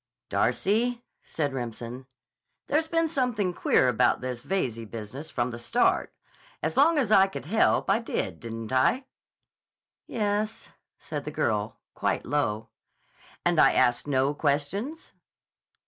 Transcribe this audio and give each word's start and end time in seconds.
"Darcy," 0.29 1.03
said 1.21 1.53
Remsen, 1.53 2.07
"there's 2.65 2.87
been 2.87 3.07
something 3.07 3.53
queer 3.53 3.87
about 3.87 4.19
this 4.19 4.41
Veyze 4.41 4.83
business 4.89 5.29
from 5.29 5.51
the 5.51 5.59
start. 5.59 6.11
As 6.63 6.75
long 6.75 6.97
as 6.97 7.11
I 7.11 7.27
could 7.27 7.45
help 7.45 7.87
I 7.87 7.99
did, 7.99 8.39
didn't 8.39 8.71
I?" 8.71 9.05
"Yes," 10.07 10.69
said 10.97 11.23
the 11.23 11.29
girl 11.29 11.77
quite 11.93 12.25
low. 12.25 12.69
"And 13.45 13.59
I 13.59 13.73
asked 13.73 14.07
no 14.07 14.33
questions?" 14.33 15.13